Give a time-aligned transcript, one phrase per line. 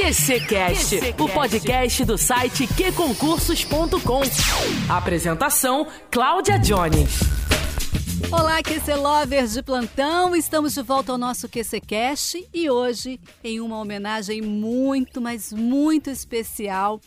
[0.00, 4.22] QCcast, o podcast do site qconcursos.com.
[4.88, 7.20] Apresentação: Cláudia Jones.
[8.32, 10.34] Olá, QC Lovers de plantão!
[10.34, 16.98] Estamos de volta ao nosso QCcast e hoje em uma homenagem muito, mas muito especial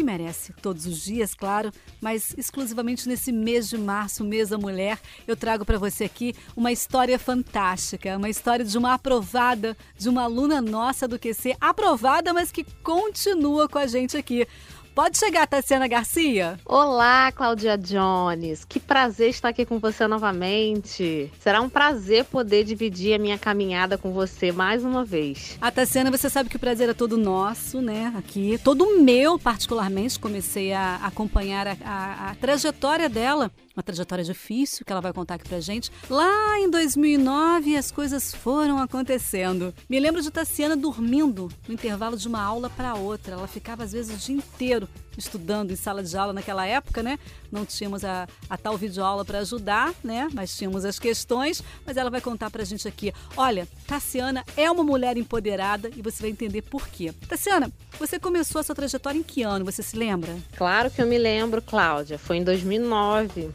[0.00, 1.70] que merece todos os dias, claro,
[2.00, 6.72] mas exclusivamente nesse mês de março, mês da mulher, eu trago para você aqui uma
[6.72, 12.50] história fantástica, uma história de uma aprovada, de uma aluna nossa do QC, aprovada, mas
[12.50, 14.48] que continua com a gente aqui.
[14.94, 16.58] Pode chegar, Tassiana Garcia.
[16.64, 18.64] Olá, Cláudia Jones.
[18.64, 21.30] Que prazer estar aqui com você novamente.
[21.38, 25.56] Será um prazer poder dividir a minha caminhada com você mais uma vez.
[25.60, 28.12] A Tassiana, você sabe que o prazer é todo nosso, né?
[28.16, 28.58] Aqui.
[28.64, 30.18] Todo meu, particularmente.
[30.18, 33.50] Comecei a acompanhar a, a, a trajetória dela
[33.80, 35.90] uma trajetória difícil que ela vai contar aqui pra gente.
[36.08, 39.72] Lá em 2009, as coisas foram acontecendo.
[39.88, 43.34] Me lembro de Tassiana dormindo no intervalo de uma aula para outra.
[43.34, 44.79] Ela ficava às vezes o dia inteiro
[45.16, 47.18] estudando em sala de aula naquela época, né?
[47.50, 50.28] Não tínhamos a, a tal videoaula para ajudar, né?
[50.32, 51.62] Mas tínhamos as questões.
[51.86, 53.12] Mas ela vai contar pra gente aqui.
[53.36, 57.12] Olha, Tassiana é uma mulher empoderada e você vai entender por quê.
[57.28, 59.64] Tassiana, você começou a sua trajetória em que ano?
[59.64, 60.36] Você se lembra?
[60.56, 62.18] Claro que eu me lembro, Cláudia.
[62.18, 63.50] Foi em 2009.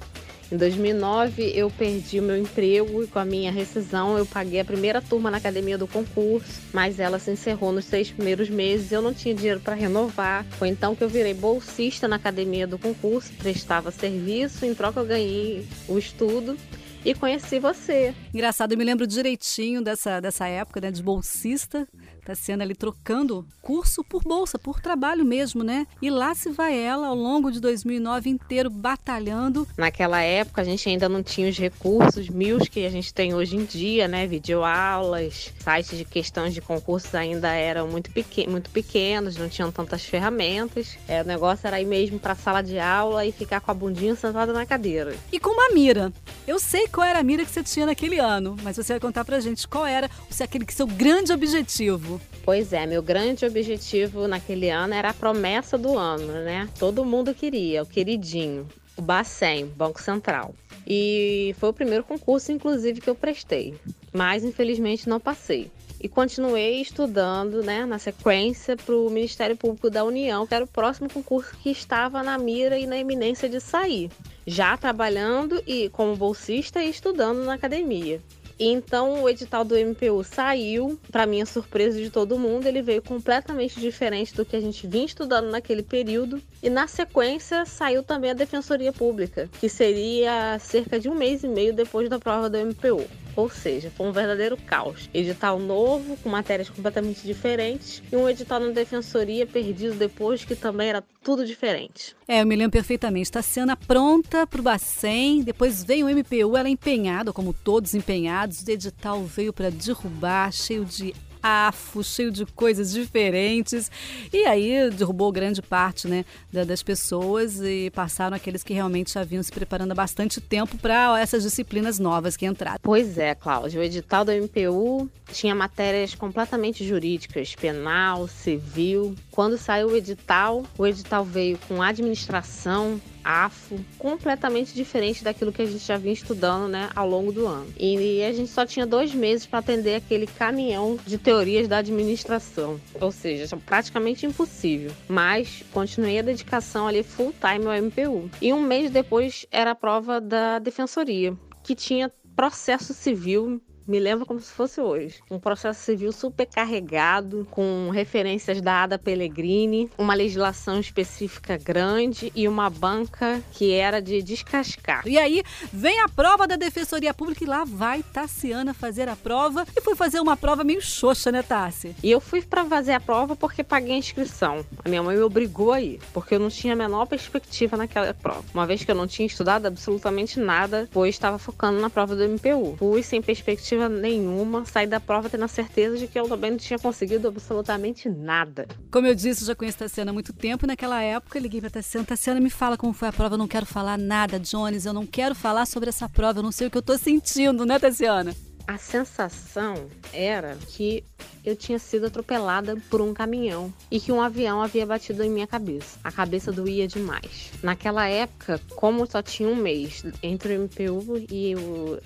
[0.55, 4.63] Em 2009 eu perdi o meu emprego e com a minha rescisão eu paguei a
[4.63, 8.89] primeira turma na academia do concurso, mas ela se encerrou nos seis primeiros meses.
[8.89, 10.45] Eu não tinha dinheiro para renovar.
[10.51, 15.05] Foi então que eu virei bolsista na academia do concurso, prestava serviço, em troca eu
[15.05, 16.57] ganhei o estudo
[17.03, 18.15] e conheci você.
[18.33, 21.85] Engraçado, eu me lembro direitinho dessa, dessa época, né, de bolsista.
[22.25, 25.85] Tassiana ali trocando curso por bolsa, por trabalho mesmo, né?
[26.01, 29.67] E lá se vai ela ao longo de 2009 inteiro batalhando.
[29.77, 33.55] Naquela época a gente ainda não tinha os recursos mil que a gente tem hoje
[33.55, 34.25] em dia, né?
[34.25, 40.03] Videoaulas, sites de questões de concursos ainda eram muito, pequen muito pequenos, não tinham tantas
[40.03, 40.97] ferramentas.
[41.07, 43.73] É, o negócio era ir mesmo para a sala de aula e ficar com a
[43.73, 45.15] bundinha sentada na cadeira.
[45.31, 46.11] E com uma mira.
[46.47, 49.25] Eu sei qual era a mira que você tinha naquele ano, mas você vai contar
[49.25, 52.14] pra gente qual era o aquele que seu grande objetivo.
[52.43, 56.69] Pois é, meu grande objetivo naquele ano era a promessa do ano, né?
[56.77, 60.53] Todo mundo queria, o queridinho, o Bacen, Banco Central.
[60.87, 63.73] E foi o primeiro concurso, inclusive, que eu prestei,
[64.13, 65.71] mas infelizmente não passei.
[65.99, 70.67] E continuei estudando, né, na sequência, para o Ministério Público da União, que era o
[70.67, 74.11] próximo concurso que estava na mira e na iminência de sair.
[74.45, 78.21] Já trabalhando e como bolsista e estudando na academia.
[78.59, 83.79] Então o edital do MPU saiu, para minha surpresa de todo mundo, ele veio completamente
[83.79, 86.41] diferente do que a gente vinha estudando naquele período.
[86.63, 91.47] E na sequência saiu também a Defensoria Pública, que seria cerca de um mês e
[91.47, 93.05] meio depois da prova do MPU.
[93.35, 95.09] Ou seja, foi um verdadeiro caos.
[95.13, 100.89] Edital novo, com matérias completamente diferentes, e um edital na defensoria perdido depois, que também
[100.89, 102.15] era tudo diferente.
[102.27, 103.31] É, eu me lembro perfeitamente.
[103.43, 108.61] Sendo pronta para o Bacen, depois veio o MPU, ela é empenhada, como todos empenhados.
[108.61, 111.13] O edital veio para derrubar, cheio de
[111.45, 113.91] afo, cheio de coisas diferentes.
[114.33, 119.43] E aí derrubou grande parte né, das pessoas e passaram aqueles que realmente já vinham
[119.43, 122.79] se preparando há bastante tempo para essas disciplinas novas que entraram.
[122.81, 123.79] Pois é, Cláudio.
[123.79, 129.15] O edital do MPU tinha matérias completamente jurídicas, penal, civil.
[129.29, 135.65] Quando saiu o edital, o edital veio com administração, AFO, completamente diferente daquilo que a
[135.65, 137.67] gente já vinha estudando né, ao longo do ano.
[137.77, 142.79] E a gente só tinha dois meses para atender aquele caminhão de teorias da administração,
[143.01, 144.91] ou seja, praticamente impossível.
[145.07, 148.29] Mas continuei a dedicação ali full time ao MPU.
[148.39, 154.25] E um mês depois era a prova da defensoria, que tinha processo civil me lembro
[154.25, 155.19] como se fosse hoje.
[155.29, 162.47] Um processo civil super carregado, com referências da Ada Pellegrini, uma legislação específica grande e
[162.47, 165.07] uma banca que era de descascar.
[165.07, 169.65] E aí vem a prova da Defensoria Pública e lá vai Tassiana fazer a prova.
[169.75, 171.95] E fui fazer uma prova meio xoxa, né, Tassi?
[172.01, 174.65] E eu fui para fazer a prova porque paguei a inscrição.
[174.83, 178.13] A minha mãe me obrigou a ir, porque eu não tinha a menor perspectiva naquela
[178.13, 178.43] prova.
[178.53, 182.23] Uma vez que eu não tinha estudado absolutamente nada, pois estava focando na prova do
[182.23, 182.75] MPU.
[182.77, 186.51] Fui sem perspectiva expectativa nenhuma, saí da prova tendo a certeza de que eu também
[186.51, 188.67] não tinha conseguido absolutamente nada.
[188.91, 190.65] Como eu disse, já conheço a Tassiana há muito tempo.
[190.65, 192.05] Naquela época, eu liguei pra Tassiana.
[192.05, 193.35] Tassiana, me fala como foi a prova.
[193.35, 194.85] Eu não quero falar nada, Jones.
[194.85, 196.39] Eu não quero falar sobre essa prova.
[196.39, 198.33] Eu não sei o que eu tô sentindo, né, Tassiana?
[198.67, 201.03] A sensação era que
[201.45, 205.45] eu tinha sido atropelada por um caminhão e que um avião havia batido em minha
[205.45, 205.99] cabeça.
[206.03, 207.51] A cabeça doía demais.
[207.61, 211.53] Naquela época, como só tinha um mês entre o MPU e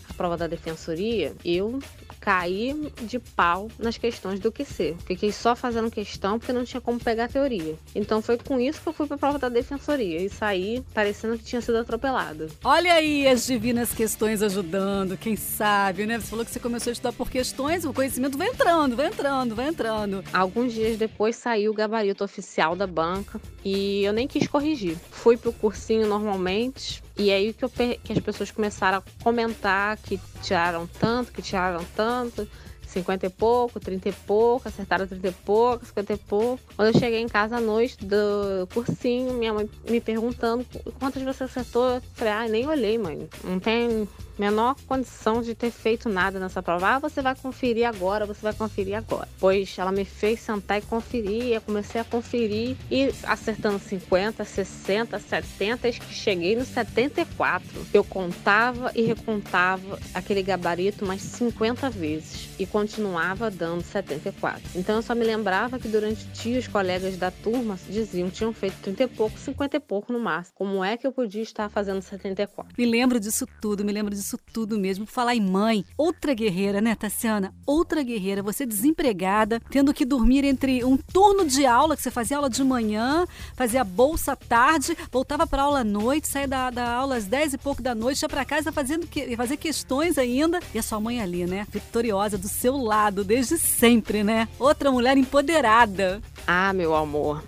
[0.10, 1.80] a prova da defensoria, eu
[2.20, 4.96] caí de pau nas questões do QC.
[5.06, 7.76] Fiquei só fazendo questão porque não tinha como pegar a teoria.
[7.96, 11.38] Então foi com isso que eu fui para a prova da defensoria e saí parecendo
[11.38, 12.48] que tinha sido atropelada.
[12.64, 16.20] Olha aí as divinas questões ajudando, quem sabe, né?
[16.20, 19.56] Você falou que você começou a estudar por questões, o conhecimento vai entrando, vai entrando,
[19.56, 20.24] vai entrando.
[20.34, 24.98] Alguns dias depois saiu o gabarito oficial da banca e eu nem quis corrigir.
[25.12, 30.18] Fui pro cursinho normalmente, e aí que, eu, que as pessoas começaram a comentar que
[30.42, 32.48] tiraram tanto, que tiraram tanto.
[32.88, 36.64] 50 e pouco, 30 e pouco, acertaram 30 e pouco, 50 e pouco.
[36.76, 40.66] Quando eu cheguei em casa à noite do cursinho, minha mãe me perguntando
[40.98, 41.88] quantas você acertou.
[41.88, 43.30] Eu falei, ah, nem olhei, mãe.
[43.44, 44.08] Não tem
[44.40, 46.96] menor condição de ter feito nada nessa prova.
[46.96, 49.28] Ah, você vai conferir agora, você vai conferir agora.
[49.40, 55.20] Pois ela me fez sentar e conferir, eu comecei a conferir e acertando 50, 60,
[55.20, 57.68] 70, que cheguei no 74.
[57.94, 64.62] Eu contava e recontava aquele gabarito mais 50 vezes e continuava dando 74.
[64.76, 68.36] Então eu só me lembrava que durante o dia os colegas da turma diziam que
[68.36, 70.56] tinham feito 30 e pouco, 50 e pouco no máximo.
[70.56, 72.74] Como é que eu podia estar fazendo 74?
[72.78, 75.06] Me lembro disso tudo, me lembro disso isso tudo mesmo.
[75.06, 77.54] Falar em mãe, outra guerreira, né, Tassiana?
[77.66, 78.44] Outra guerreira.
[78.44, 82.64] Você desempregada, tendo que dormir entre um turno de aula, que você fazia aula de
[82.64, 87.26] manhã, fazia bolsa à tarde, voltava para aula à noite, saía da, da aula às
[87.26, 90.60] 10 e pouco da noite, ia para casa fazendo que, fazer questões ainda.
[90.74, 91.66] E a sua mãe ali, né?
[91.72, 94.48] Vitoriosa do seu lado, desde sempre, né?
[94.60, 96.22] Outra mulher empoderada.
[96.46, 97.44] Ah, meu amor.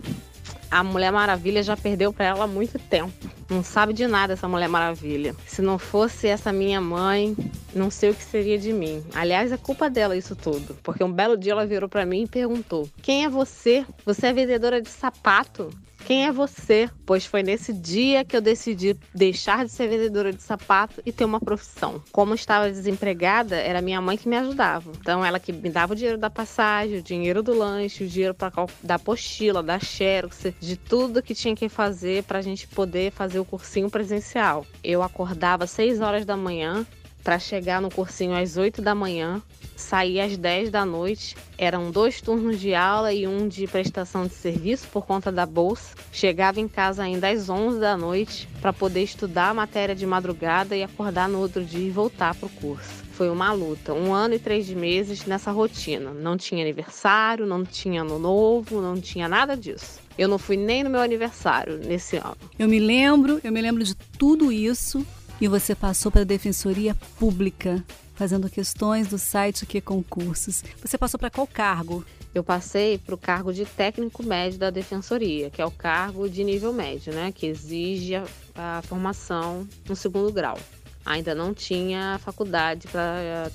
[0.70, 3.30] A Mulher Maravilha já perdeu para ela há muito tempo.
[3.52, 5.36] Não sabe de nada essa Mulher Maravilha.
[5.46, 7.36] Se não fosse essa minha mãe,
[7.76, 9.04] não sei o que seria de mim.
[9.14, 12.28] Aliás, é culpa dela isso tudo, porque um belo dia ela virou para mim e
[12.28, 13.86] perguntou: "Quem é você?
[14.06, 15.70] Você é vendedora de sapato?"
[16.06, 16.90] Quem é você?
[17.06, 21.26] Pois foi nesse dia que eu decidi deixar de ser vendedora de sapato e ter
[21.26, 22.04] uma profissão.
[22.12, 24.92] Como estava desempregada, era minha mãe que me ajudava.
[25.00, 28.34] Então, ela que me dava o dinheiro da passagem, o dinheiro do lanche, o dinheiro
[28.34, 28.52] para
[28.84, 33.40] da apostila, da xerox, de tudo que tinha que fazer para a gente poder fazer
[33.40, 34.66] o cursinho presencial.
[34.84, 36.86] Eu acordava às 6 horas da manhã
[37.24, 39.42] para chegar no cursinho às 8 da manhã,
[39.76, 41.36] sair às 10 da noite.
[41.58, 45.96] Eram dois turnos de aula e um de prestação de serviço por conta da bolsa.
[46.12, 50.76] Chegava em casa ainda às 11 da noite para poder estudar a matéria de madrugada
[50.76, 53.02] e acordar no outro dia e voltar para o curso.
[53.12, 56.12] Foi uma luta, um ano e três meses nessa rotina.
[56.12, 60.00] Não tinha aniversário, não tinha ano novo, não tinha nada disso.
[60.18, 62.38] Eu não fui nem no meu aniversário nesse ano.
[62.58, 65.06] Eu me lembro, eu me lembro de tudo isso
[65.42, 67.84] e você passou para a Defensoria Pública,
[68.14, 70.64] fazendo questões do site Que Concursos.
[70.80, 72.06] Você passou para qual cargo?
[72.34, 76.44] Eu passei para o cargo de técnico médio da Defensoria, que é o cargo de
[76.44, 78.24] nível médio, né, que exige a,
[78.56, 80.60] a formação no segundo grau.
[81.04, 83.50] Ainda não tinha faculdade para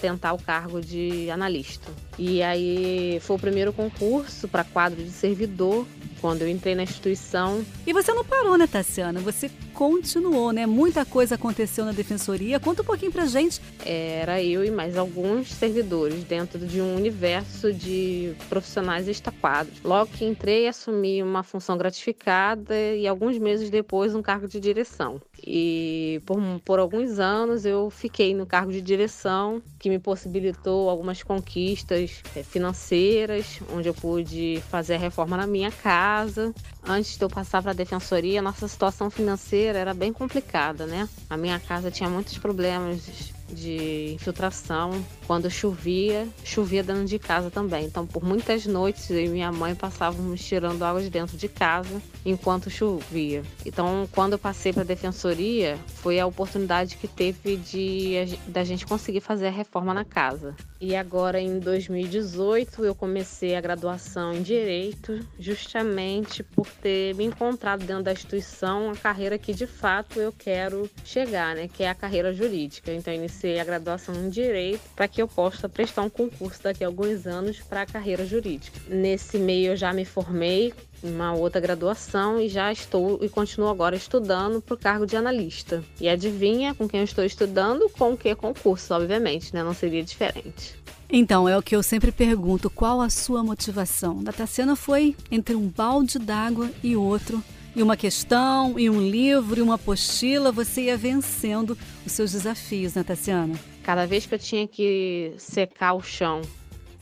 [0.00, 1.90] tentar o cargo de analista.
[2.16, 5.84] E aí foi o primeiro concurso para quadro de servidor
[6.20, 7.62] quando eu entrei na instituição.
[7.86, 9.20] E você não parou, né, Tassiana?
[9.20, 10.64] Você continuou, né?
[10.64, 12.60] Muita coisa aconteceu na defensoria.
[12.60, 13.60] Conta um pouquinho pra gente.
[13.84, 19.82] Era eu e mais alguns servidores dentro de um universo de profissionais estaquados.
[19.82, 25.20] Logo que entrei, assumi uma função gratificada e alguns meses depois um cargo de direção.
[25.46, 31.22] E por, por alguns anos eu fiquei no cargo de direção, que me possibilitou algumas
[31.22, 36.54] conquistas é, financeiras, onde eu pude fazer a reforma na minha casa.
[36.86, 41.08] Antes de eu passar para a defensoria, nossa situação financeira era bem complicada, né?
[41.30, 44.90] A minha casa tinha muitos problemas de infiltração.
[45.26, 47.86] Quando chovia, chovia dentro de casa também.
[47.86, 52.02] Então, por muitas noites, eu e minha mãe passávamos tirando água de dentro de casa
[52.26, 53.42] enquanto chovia.
[53.64, 58.86] Então, quando eu passei para a defensoria, foi a oportunidade que teve de da gente
[58.86, 60.54] conseguir fazer a reforma na casa.
[60.80, 67.84] E agora, em 2018, eu comecei a graduação em Direito, justamente por ter me encontrado
[67.84, 71.68] dentro da instituição a carreira que de fato eu quero chegar, né?
[71.68, 72.92] Que é a carreira jurídica.
[72.92, 76.86] Então, iniciei a graduação em Direito para que eu possa prestar um concurso daqui a
[76.86, 78.80] alguns anos para a carreira jurídica.
[78.88, 80.72] Nesse meio, eu já me formei
[81.02, 85.84] uma outra graduação e já estou e continuo agora estudando para o cargo de analista.
[86.00, 87.90] E adivinha com quem eu estou estudando?
[87.90, 89.62] Com que concurso, obviamente, né?
[89.62, 90.74] Não seria diferente.
[91.10, 94.22] Então, é o que eu sempre pergunto: qual a sua motivação?
[94.22, 97.42] Da Tassiana foi entre um balde d'água e outro.
[97.76, 101.76] E uma questão, e um livro, e uma apostila, você ia vencendo
[102.06, 103.58] os seus desafios, né, Tassiana?
[103.82, 106.40] Cada vez que eu tinha que secar o chão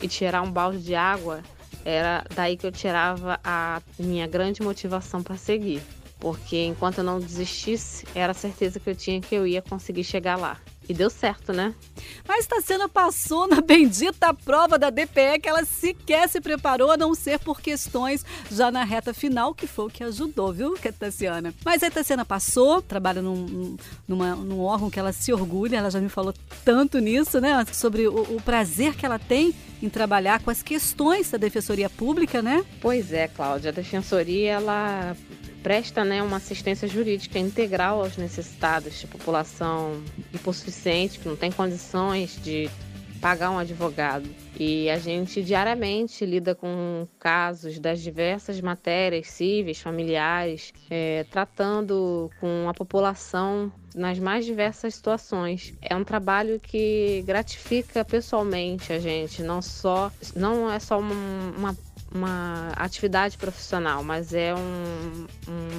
[0.01, 1.43] e tirar um balde de água,
[1.85, 5.79] era daí que eu tirava a minha grande motivação para seguir.
[6.19, 10.37] Porque enquanto eu não desistisse, era certeza que eu tinha que eu ia conseguir chegar
[10.37, 10.57] lá.
[10.87, 11.73] E deu certo, né?
[12.27, 17.15] Mas Tassiana passou na bendita prova da DPE que ela sequer se preparou, a não
[17.15, 21.53] ser por questões já na reta final, que foi o que ajudou, viu, Tassiana?
[21.63, 25.99] Mas a Tassiana passou, trabalha num, numa, num órgão que ela se orgulha, ela já
[25.99, 26.33] me falou
[26.65, 27.65] tanto nisso, né?
[27.71, 32.41] Sobre o, o prazer que ela tem em trabalhar com as questões da Defensoria Pública,
[32.41, 32.63] né?
[32.81, 33.69] Pois é, Cláudia.
[33.69, 35.15] A Defensoria, ela
[35.63, 40.03] presta né, uma assistência jurídica integral aos necessitados de população
[40.33, 42.69] hipossuficiente, que não tem condições de
[43.23, 44.29] pagar um advogado.
[44.59, 52.67] E a gente diariamente lida com casos das diversas matérias cíveis, familiares, é, tratando com
[52.67, 55.73] a população nas mais diversas situações.
[55.81, 61.15] É um trabalho que gratifica pessoalmente a gente, não só não é só uma,
[61.57, 61.77] uma
[62.13, 65.25] uma atividade profissional, mas é um,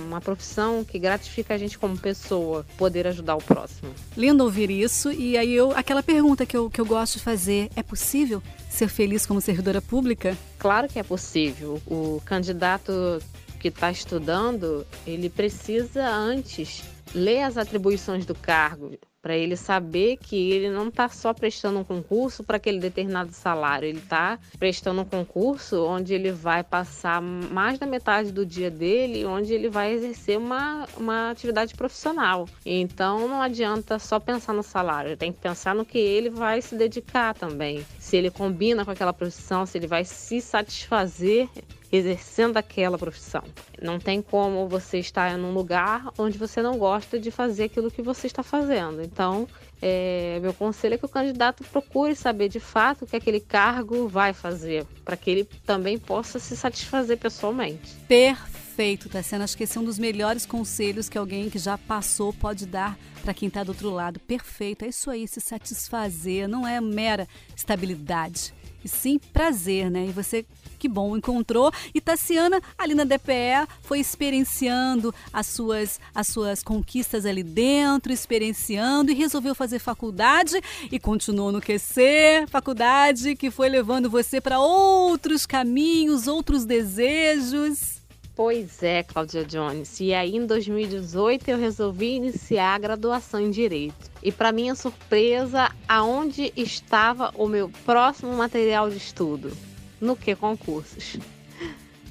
[0.06, 3.94] uma profissão que gratifica a gente como pessoa, poder ajudar o próximo.
[4.16, 5.12] Lindo ouvir isso.
[5.12, 8.88] E aí eu, aquela pergunta que eu, que eu gosto de fazer, é possível ser
[8.88, 10.36] feliz como servidora pública?
[10.58, 11.80] Claro que é possível.
[11.86, 13.22] O candidato
[13.60, 16.82] que está estudando, ele precisa antes
[17.14, 18.92] ler as atribuições do cargo,
[19.24, 23.88] para ele saber que ele não está só prestando um concurso para aquele determinado salário,
[23.88, 29.24] ele está prestando um concurso onde ele vai passar mais da metade do dia dele,
[29.24, 32.46] onde ele vai exercer uma, uma atividade profissional.
[32.66, 36.76] Então não adianta só pensar no salário, tem que pensar no que ele vai se
[36.76, 37.82] dedicar também.
[37.98, 41.48] Se ele combina com aquela profissão, se ele vai se satisfazer
[41.96, 43.42] exercendo aquela profissão.
[43.80, 47.90] Não tem como você estar em um lugar onde você não gosta de fazer aquilo
[47.90, 49.02] que você está fazendo.
[49.02, 49.48] Então,
[49.82, 54.06] é, meu conselho é que o candidato procure saber de fato o que aquele cargo
[54.06, 57.92] vai fazer, para que ele também possa se satisfazer pessoalmente.
[58.06, 59.44] Perfeito, Tassiana.
[59.44, 62.96] Acho que esse é um dos melhores conselhos que alguém que já passou pode dar
[63.22, 64.20] para quem está do outro lado.
[64.20, 70.06] Perfeito, é isso aí, se satisfazer, não é mera estabilidade e sim prazer, né?
[70.06, 70.44] E você,
[70.78, 71.72] que bom, encontrou.
[71.94, 79.10] E Tassiana, ali na DPE, foi experienciando as suas, as suas conquistas ali dentro, experienciando
[79.10, 80.60] e resolveu fazer faculdade
[80.90, 87.93] e continuou no QC, faculdade que foi levando você para outros caminhos, outros desejos.
[88.36, 90.00] Pois é, Cláudia Jones.
[90.00, 94.10] E aí, em 2018, eu resolvi iniciar a graduação em Direito.
[94.20, 99.56] E, para minha surpresa, aonde estava o meu próximo material de estudo?
[100.00, 101.16] No que concursos?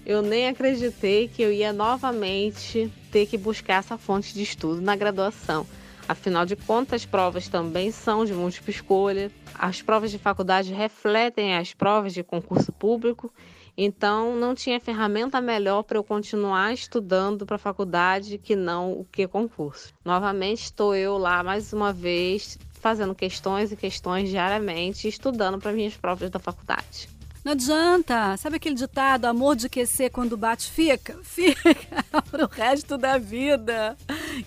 [0.06, 4.96] Eu nem acreditei que eu ia novamente ter que buscar essa fonte de estudo na
[4.96, 5.68] graduação.
[6.08, 9.32] Afinal de contas, as provas também são de múltipla escolha.
[9.54, 13.32] As provas de faculdade refletem as provas de concurso público
[13.76, 19.06] então, não tinha ferramenta melhor para eu continuar estudando para a faculdade que não o
[19.06, 19.94] que concurso.
[20.06, 25.96] Novamente, estou eu lá mais uma vez fazendo questões e questões diariamente, estudando para minhas
[25.96, 27.10] provas da faculdade.
[27.44, 28.38] Não adianta.
[28.38, 31.18] Sabe aquele ditado, amor de QC quando bate fica?
[31.24, 33.98] Fica pro resto da vida.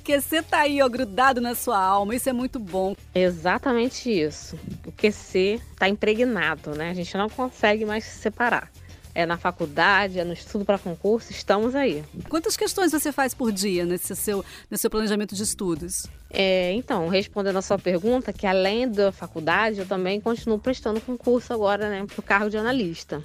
[0.03, 2.15] QC tá aí, ó, grudado na sua alma.
[2.15, 2.95] Isso é muito bom.
[3.15, 4.59] Exatamente isso.
[4.87, 6.91] O QC tá impregnado, né?
[6.91, 8.71] A gente não consegue mais se separar
[9.17, 12.05] é na faculdade, é no estudo para concurso, estamos aí.
[12.29, 16.07] Quantas questões você faz por dia nesse seu, nesse seu planejamento de estudos?
[16.31, 21.51] É, então, respondendo a sua pergunta, que além da faculdade, eu também continuo prestando concurso
[21.51, 23.23] agora, né, para o cargo de analista.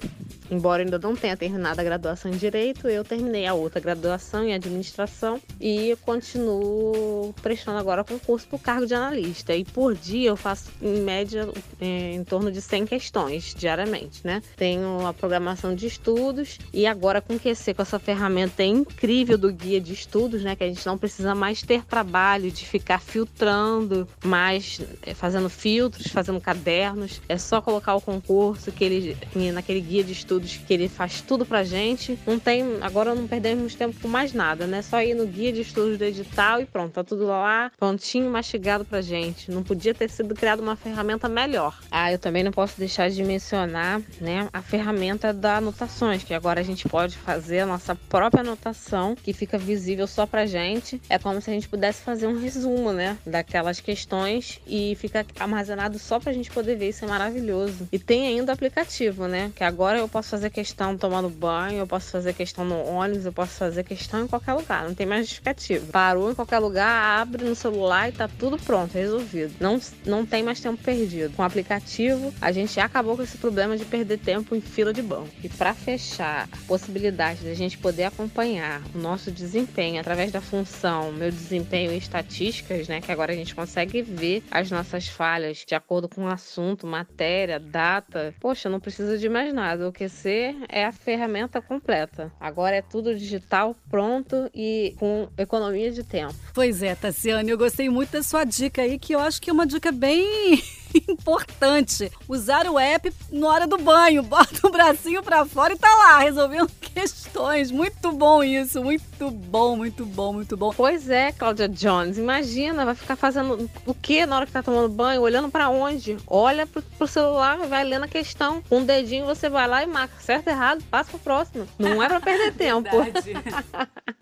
[0.52, 4.52] Embora ainda não tenha terminado a graduação em Direito, eu terminei a outra graduação em
[4.52, 9.56] Administração e continuo prestando agora concurso para o cargo de analista.
[9.56, 11.48] E por dia eu faço, em média,
[11.80, 14.42] é, em torno de 100 questões diariamente, né?
[14.54, 19.50] Tenho a programação de estudos e agora com o QC, com essa ferramenta incrível do
[19.50, 20.54] guia de estudos, né?
[20.54, 26.08] Que a gente não precisa mais ter trabalho de ficar filtrando, mais é, fazendo filtros,
[26.08, 27.22] fazendo cadernos.
[27.26, 29.16] É só colocar o concurso que ele,
[29.54, 32.18] naquele guia de estudos estudos que ele faz tudo pra gente.
[32.26, 34.82] Não tem, agora não perdemos tempo com mais nada, né?
[34.82, 38.84] Só ir no guia de estudos do edital e pronto, tá tudo lá, prontinho, mastigado
[38.84, 39.50] pra gente.
[39.50, 41.78] Não podia ter sido criada uma ferramenta melhor.
[41.90, 46.60] Ah, eu também não posso deixar de mencionar, né, a ferramenta da anotações, que agora
[46.60, 51.00] a gente pode fazer a nossa própria anotação, que fica visível só pra gente.
[51.08, 55.98] É como se a gente pudesse fazer um resumo, né, daquelas questões e fica armazenado
[55.98, 56.88] só pra gente poder ver.
[56.88, 57.88] Isso é maravilhoso.
[57.92, 61.86] E tem ainda o aplicativo, né, que agora eu posso fazer questão tomando banho, eu
[61.86, 65.26] posso fazer questão no ônibus, eu posso fazer questão em qualquer lugar, não tem mais
[65.26, 65.86] justificativo.
[65.92, 69.54] Parou em qualquer lugar, abre no celular e tá tudo pronto, resolvido.
[69.60, 71.34] Não, não tem mais tempo perdido.
[71.36, 75.02] Com o aplicativo, a gente acabou com esse problema de perder tempo em fila de
[75.02, 75.28] banco.
[75.44, 81.12] E para fechar a possibilidade da gente poder acompanhar o nosso desempenho através da função
[81.12, 85.74] meu desempenho em estatísticas, né, que agora a gente consegue ver as nossas falhas de
[85.74, 88.34] acordo com o assunto, matéria, data.
[88.40, 89.88] Poxa, não precisa de mais nada.
[89.88, 92.30] O QC é a ferramenta completa.
[92.38, 96.34] Agora é tudo digital, pronto e com economia de tempo.
[96.54, 99.52] Pois é, Tassiane, eu gostei muito da sua dica aí, que eu acho que é
[99.52, 100.62] uma dica bem
[101.08, 102.10] importante.
[102.28, 104.22] Usar o app na hora do banho.
[104.32, 107.70] Bota o bracinho para fora e tá lá, resolvendo questões.
[107.70, 110.72] Muito bom isso, muito bom, muito bom, muito bom.
[110.76, 112.18] Pois é, Cláudia Jones.
[112.18, 115.22] Imagina, vai ficar fazendo o que na hora que tá tomando banho?
[115.22, 116.16] Olhando para onde?
[116.26, 118.62] Olha pro, pro celular, vai lendo a questão.
[118.68, 121.66] Com um dedinho você vai lá e marca certo, errado, passa pro próximo.
[121.78, 122.90] Não é para perder tempo.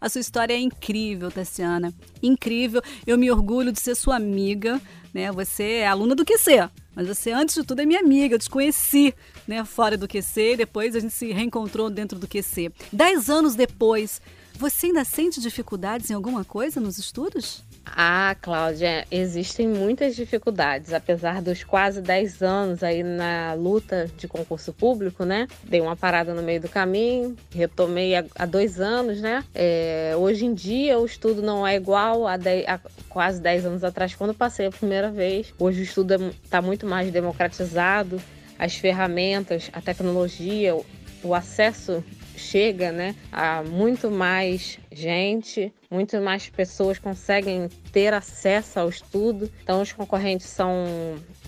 [0.00, 1.92] a sua história é incrível, Tassiana.
[2.22, 2.82] Incrível.
[3.06, 4.80] Eu me orgulho de ser sua amiga
[5.12, 5.30] né?
[5.32, 8.34] Você é aluna do QC, mas você, antes de tudo, é minha amiga.
[8.34, 9.14] Eu te conheci
[9.46, 12.72] né, fora do QC, depois a gente se reencontrou dentro do QC.
[12.92, 14.20] Dez anos depois,
[14.60, 17.62] você ainda sente dificuldades em alguma coisa nos estudos?
[17.86, 24.70] Ah, Cláudia, existem muitas dificuldades, apesar dos quase 10 anos aí na luta de concurso
[24.70, 25.48] público, né?
[25.64, 29.42] Dei uma parada no meio do caminho, retomei há dois anos, né?
[29.54, 33.82] É, hoje em dia o estudo não é igual a, dez, a quase 10 anos
[33.82, 35.54] atrás, quando passei a primeira vez.
[35.58, 38.20] Hoje o estudo está é, muito mais democratizado,
[38.58, 40.76] as ferramentas, a tecnologia,
[41.22, 42.04] o acesso
[42.40, 49.82] chega né, a muito mais gente, muito mais pessoas conseguem ter acesso ao estudo, então
[49.82, 50.85] os concorrentes são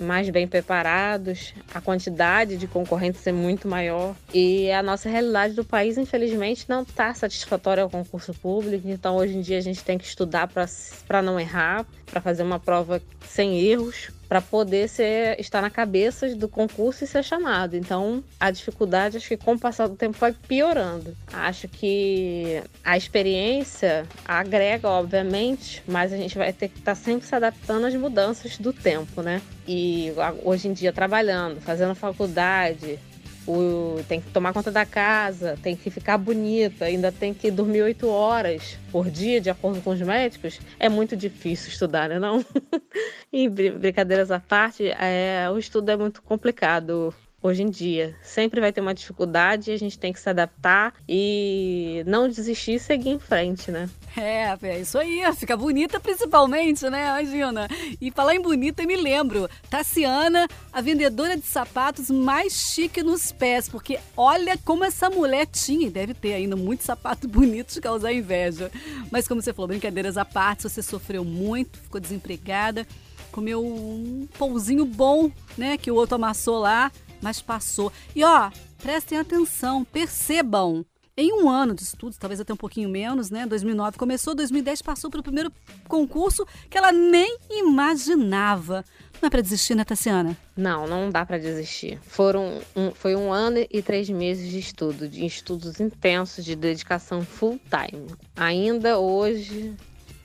[0.00, 4.14] mais bem preparados, a quantidade de concorrentes é muito maior.
[4.34, 9.36] E a nossa realidade do país, infelizmente, não está satisfatória ao concurso público, então hoje
[9.36, 13.58] em dia a gente tem que estudar para não errar, para fazer uma prova sem
[13.58, 17.74] erros, para poder ser, estar na cabeça do concurso e ser chamado.
[17.74, 21.16] Então, a dificuldade, acho que com o passar do tempo vai piorando.
[21.32, 27.26] Acho que a experiência agrega, obviamente, mas a gente vai ter que estar tá sempre
[27.26, 29.40] se adaptando às mudanças do tempo, né?
[29.66, 30.12] E
[30.44, 32.98] hoje em dia, trabalhando, fazendo faculdade,
[33.46, 37.82] o, tem que tomar conta da casa, tem que ficar bonita, ainda tem que dormir
[37.82, 42.18] oito horas por dia, de acordo com os médicos, é muito difícil estudar, né?
[42.18, 42.44] Não?
[43.32, 48.14] e brincadeiras à parte, é, o estudo é muito complicado hoje em dia.
[48.22, 52.78] Sempre vai ter uma dificuldade, a gente tem que se adaptar e não desistir e
[52.78, 53.90] seguir em frente, né?
[54.16, 57.20] É, é isso aí, fica bonita principalmente, né?
[57.20, 57.68] Imagina.
[58.00, 63.68] E falar em bonita, me lembro, Tassiana, a vendedora de sapatos mais chique nos pés,
[63.68, 68.12] porque olha como essa mulher tinha, e deve ter ainda muitos sapatos bonitos de causar
[68.12, 68.70] inveja.
[69.10, 72.86] Mas como você falou, brincadeiras à parte, você sofreu muito, ficou desempregada,
[73.32, 76.92] comeu um pãozinho bom, né, que o outro amassou lá,
[77.22, 77.92] mas passou.
[78.14, 78.50] E ó,
[78.82, 80.84] prestem atenção, percebam.
[81.14, 83.44] Em um ano de estudos, talvez até um pouquinho menos, né?
[83.44, 85.52] 2009 começou, 2010 passou para o primeiro
[85.86, 88.82] concurso que ela nem imaginava.
[89.20, 90.36] Não é para desistir, né, Tassiana?
[90.56, 92.00] Não, não dá para desistir.
[92.02, 97.22] Foram um, foi um ano e três meses de estudo, de estudos intensos, de dedicação
[97.22, 98.06] full time.
[98.34, 99.76] Ainda hoje,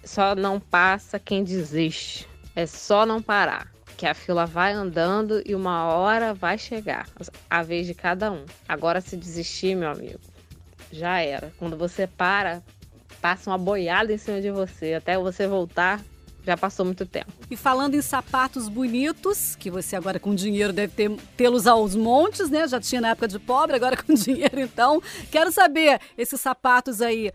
[0.06, 2.26] só não passa quem desiste.
[2.56, 7.10] É só não parar que a fila vai andando e uma hora vai chegar
[7.50, 8.46] a vez de cada um.
[8.70, 10.20] Agora, se desistir, meu amigo,
[10.92, 11.52] já era.
[11.58, 12.62] Quando você para,
[13.20, 14.94] passa uma boiada em cima de você.
[14.94, 16.00] Até você voltar,
[16.46, 17.34] já passou muito tempo.
[17.50, 22.52] E falando em sapatos bonitos, que você agora com dinheiro deve ter tê-los aos montes,
[22.52, 22.68] né?
[22.68, 25.02] Já tinha na época de pobre, agora com dinheiro então.
[25.32, 27.32] Quero saber, esses sapatos aí,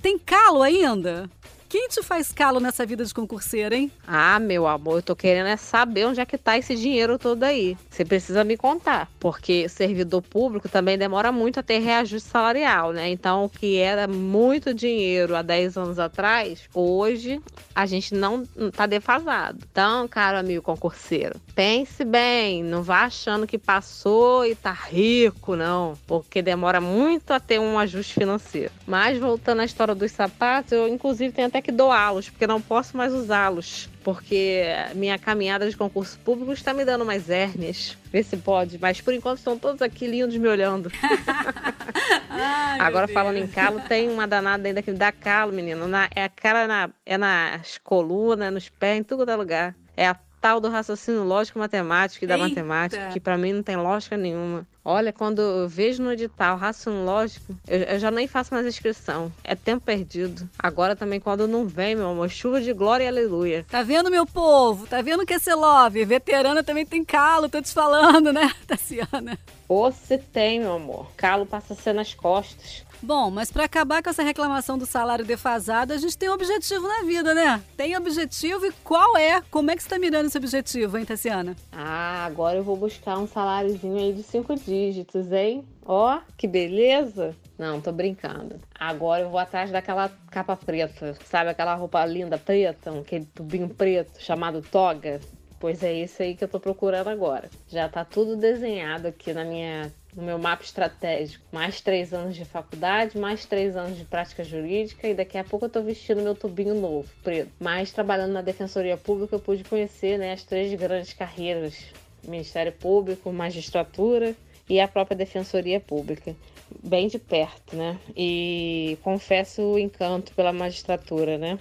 [0.00, 1.28] tem calo ainda?
[1.78, 3.92] Quem te faz calo nessa vida de concurseira, hein?
[4.06, 7.42] Ah, meu amor, eu tô querendo é saber onde é que tá esse dinheiro todo
[7.42, 7.76] aí.
[7.90, 13.10] Você precisa me contar, porque servidor público também demora muito a ter reajuste salarial, né?
[13.10, 17.42] Então, o que era muito dinheiro há 10 anos atrás, hoje
[17.74, 19.58] a gente não tá defasado.
[19.70, 25.92] Então, caro amigo concurseiro, pense bem, não vá achando que passou e tá rico, não,
[26.06, 28.72] porque demora muito a ter um ajuste financeiro.
[28.86, 32.96] Mas voltando à história dos sapatos, eu inclusive tenho até que doá-los, porque não posso
[32.96, 33.88] mais usá-los.
[34.04, 34.62] Porque
[34.94, 37.98] minha caminhada de concurso público está me dando mais hérnias.
[38.12, 38.78] Vê se pode.
[38.78, 40.92] Mas por enquanto estão todos aqui lindos me olhando.
[42.30, 45.88] Ai, Agora falando em calo, tem uma danada ainda que me dá calo, menino.
[45.88, 49.74] Na, é a cara na, é nas colunas, nos pés, em tudo é lugar.
[49.96, 50.14] É a
[50.46, 52.48] tal do raciocínio lógico matemático e da Eita.
[52.48, 54.64] matemática, que para mim não tem lógica nenhuma.
[54.84, 59.32] Olha, quando eu vejo no edital raciocínio lógico, eu, eu, já nem faço mais inscrição.
[59.42, 60.48] É tempo perdido.
[60.56, 63.66] Agora também, quando não vem, meu amor, chuva de glória e aleluia.
[63.68, 64.86] Tá vendo, meu povo?
[64.86, 66.04] Tá vendo que é love?
[66.04, 69.36] Veterana também tem calo, tô te falando, né, Tassiana?
[69.68, 71.08] Ou se tem, meu amor.
[71.16, 72.85] Calo passa a ser nas costas.
[73.02, 76.86] Bom, mas para acabar com essa reclamação do salário defasado, a gente tem um objetivo
[76.88, 77.62] na vida, né?
[77.76, 79.42] Tem objetivo e qual é?
[79.50, 81.56] Como é que você está mirando esse objetivo, hein, Tassiana?
[81.72, 85.64] Ah, agora eu vou buscar um saláriozinho aí de cinco dígitos, hein?
[85.84, 87.36] Ó, que beleza!
[87.58, 88.60] Não, tô brincando.
[88.78, 91.50] Agora eu vou atrás daquela capa preta, sabe?
[91.50, 95.20] Aquela roupa linda preta, aquele tubinho preto chamado toga.
[95.58, 97.50] Pois é isso aí que eu tô procurando agora.
[97.68, 101.44] Já tá tudo desenhado aqui na minha no meu mapa estratégico.
[101.52, 105.66] Mais três anos de faculdade, mais três anos de prática jurídica e daqui a pouco
[105.66, 107.50] eu tô vestindo meu tubinho novo, preto.
[107.60, 111.84] Mas trabalhando na Defensoria Pública eu pude conhecer né, as três grandes carreiras.
[112.26, 114.34] Ministério Público, Magistratura
[114.68, 116.34] e a própria Defensoria Pública.
[116.82, 117.96] Bem de perto, né?
[118.16, 121.56] E confesso o encanto pela magistratura, né?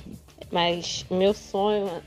[0.51, 2.01] Mas meu sonho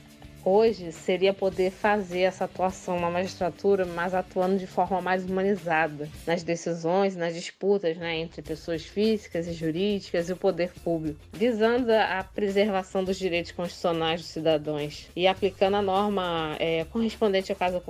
[0.49, 6.43] hoje seria poder fazer essa atuação na magistratura, mas atuando de forma mais humanizada nas
[6.43, 12.23] decisões, nas disputas né, entre pessoas físicas e jurídicas e o poder público, visando a
[12.23, 17.81] preservação dos direitos constitucionais dos cidadãos e aplicando a norma é, correspondente ao caso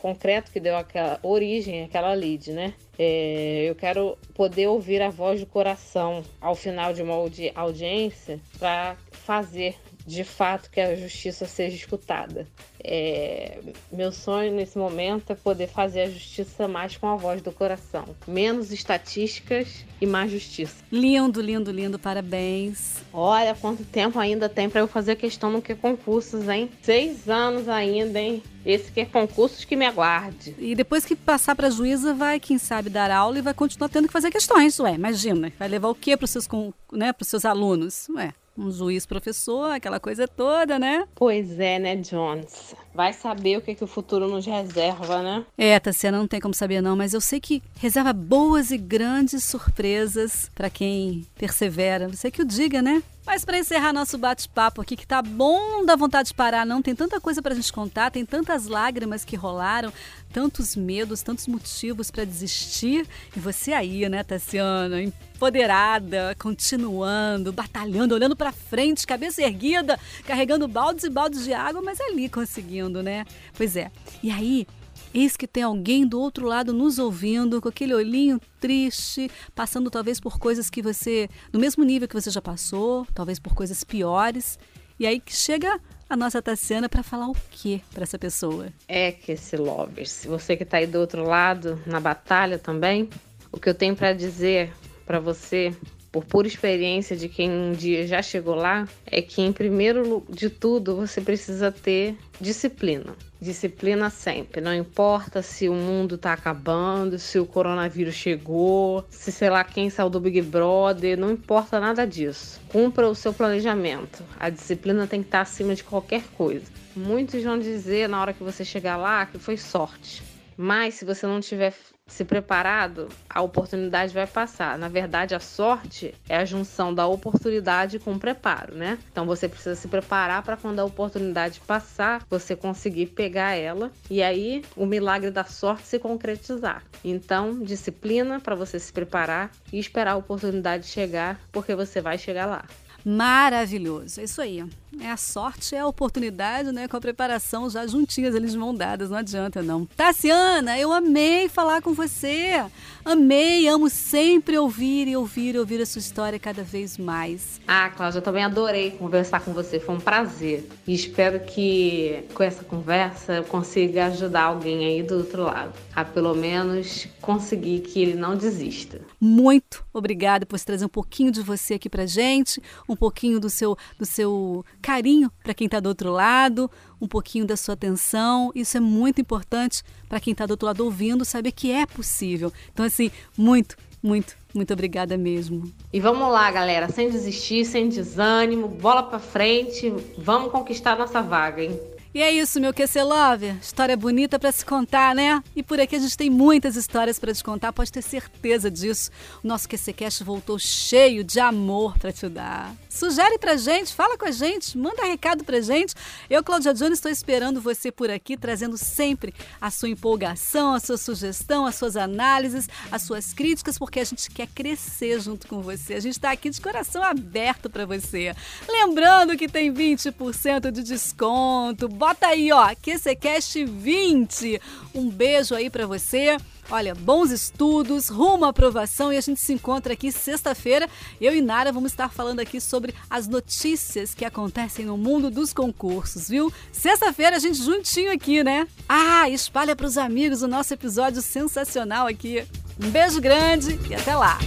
[0.00, 2.74] concreto que deu aquela origem àquela lide, né?
[2.96, 8.38] É, eu quero poder ouvir a voz do coração ao final de uma audi audiência
[8.58, 12.46] para fazer de fato que a justiça seja escutada.
[12.86, 17.50] É, meu sonho nesse momento é poder fazer a justiça mais com a voz do
[17.50, 18.04] coração.
[18.28, 20.84] Menos estatísticas e mais justiça.
[20.92, 22.96] Lindo, lindo, lindo, parabéns.
[23.10, 26.70] Olha quanto tempo ainda tem para eu fazer questão no que concursos, hein?
[26.82, 28.42] Seis anos ainda, hein?
[28.66, 30.54] Esse que é concursos que me aguarde.
[30.58, 34.06] E depois que passar para juíza, vai, quem sabe, dar aula e vai continuar tendo
[34.06, 34.94] que fazer questões, ué.
[34.94, 35.50] Imagina.
[35.58, 36.46] Vai levar o quê para os seus,
[36.92, 38.08] né, seus alunos?
[38.10, 41.06] Ué um juiz professor, aquela coisa toda, né?
[41.14, 42.74] Pois é, né, Jones?
[42.94, 45.44] Vai saber o que, que o futuro nos reserva, né?
[45.58, 49.44] É, Tassiana, não tem como saber não, mas eu sei que reserva boas e grandes
[49.44, 52.08] surpresas para quem persevera.
[52.08, 53.02] Você que o diga, né?
[53.26, 56.82] Mas para encerrar nosso bate-papo aqui, que tá bom, dá vontade de parar, não?
[56.82, 59.90] Tem tanta coisa para gente contar, tem tantas lágrimas que rolaram,
[60.30, 63.06] tantos medos, tantos motivos para desistir.
[63.34, 71.04] E você aí, né, Tassiana, empoderada, continuando, batalhando, olhando para frente, cabeça erguida, carregando baldes
[71.04, 73.24] e baldes de água, mas ali conseguindo, né?
[73.56, 73.90] Pois é.
[74.22, 74.66] E aí,
[75.12, 80.20] Eis que tem alguém do outro lado nos ouvindo, com aquele olhinho triste, passando talvez
[80.20, 84.58] por coisas que você, no mesmo nível que você já passou, talvez por coisas piores.
[84.98, 88.68] E aí que chega a nossa Tassiana para falar o que para essa pessoa?
[88.86, 93.08] É que esse lovers, você que está aí do outro lado na batalha também,
[93.50, 94.72] o que eu tenho para dizer
[95.04, 95.74] para você
[96.14, 100.48] por pura experiência de quem um dia já chegou lá, é que em primeiro de
[100.48, 103.16] tudo você precisa ter disciplina.
[103.44, 109.50] Disciplina sempre, não importa se o mundo tá acabando, se o coronavírus chegou, se sei
[109.50, 112.58] lá quem saiu do Big Brother, não importa nada disso.
[112.70, 114.24] Cumpra o seu planejamento.
[114.40, 116.64] A disciplina tem que estar acima de qualquer coisa.
[116.96, 120.22] Muitos vão dizer na hora que você chegar lá que foi sorte.
[120.56, 121.74] Mas se você não tiver
[122.06, 124.78] se preparado, a oportunidade vai passar.
[124.78, 128.98] Na verdade, a sorte é a junção da oportunidade com o preparo, né?
[129.10, 134.22] Então você precisa se preparar para quando a oportunidade passar, você conseguir pegar ela e
[134.22, 136.82] aí o milagre da sorte se concretizar.
[137.02, 142.46] Então, disciplina para você se preparar e esperar a oportunidade chegar, porque você vai chegar
[142.46, 142.64] lá.
[143.04, 144.64] Maravilhoso, é isso aí.
[145.00, 146.88] É a sorte, é a oportunidade, né?
[146.88, 149.86] Com a preparação já juntinhas, eles mão dadas, não adianta não.
[149.96, 152.64] Tassiana, eu amei falar com você.
[153.04, 157.60] Amei, amo sempre ouvir e ouvir e ouvir a sua história cada vez mais.
[157.66, 160.66] Ah, Cláudia, eu também adorei conversar com você, foi um prazer.
[160.86, 165.72] E espero que com essa conversa eu consiga ajudar alguém aí do outro lado.
[165.94, 169.00] A pelo menos conseguir que ele não desista.
[169.20, 173.76] Muito obrigada por trazer um pouquinho de você aqui pra gente, um pouquinho do seu,
[173.98, 176.70] do seu carinho para quem está do outro lado,
[177.00, 178.52] um pouquinho da sua atenção.
[178.54, 182.52] Isso é muito importante para quem está do outro lado ouvindo, saber que é possível.
[182.70, 185.72] Então, assim, muito, muito, muito obrigada mesmo.
[185.90, 191.64] E vamos lá, galera, sem desistir, sem desânimo, bola para frente, vamos conquistar nossa vaga,
[191.64, 191.80] hein?
[192.14, 193.56] E é isso, meu QC Lover.
[193.60, 195.42] História bonita para se contar, né?
[195.56, 199.10] E por aqui a gente tem muitas histórias para te contar, pode ter certeza disso.
[199.42, 202.72] O nosso QCcast voltou cheio de amor para te dar.
[202.88, 205.96] Sugere pra gente, fala com a gente, manda recado pra gente.
[206.30, 210.96] Eu, Cláudia Jones, estou esperando você por aqui, trazendo sempre a sua empolgação, a sua
[210.96, 215.94] sugestão, as suas análises, as suas críticas, porque a gente quer crescer junto com você.
[215.94, 218.32] A gente está aqui de coração aberto para você.
[218.68, 224.60] Lembrando que tem 20% de desconto Bota aí, ó, QCCast 20.
[224.94, 226.36] Um beijo aí para você.
[226.68, 230.86] Olha, bons estudos, rumo à aprovação e a gente se encontra aqui sexta-feira.
[231.18, 235.54] Eu e Nara vamos estar falando aqui sobre as notícias que acontecem no mundo dos
[235.54, 236.52] concursos, viu?
[236.70, 238.68] Sexta-feira a gente juntinho aqui, né?
[238.86, 242.46] Ah, espalha para os amigos o nosso episódio sensacional aqui.
[242.84, 244.38] Um beijo grande e até lá.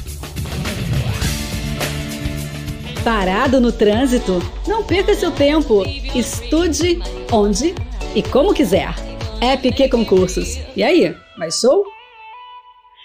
[3.07, 4.33] Parado no trânsito?
[4.67, 5.85] Não perca seu tempo.
[6.13, 6.99] Estude
[7.31, 7.73] onde
[8.13, 8.93] e como quiser.
[9.39, 10.59] App Q Concursos.
[10.75, 11.85] E aí, mais show?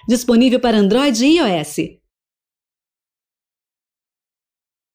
[0.09, 2.02] Disponível para Android e iOS.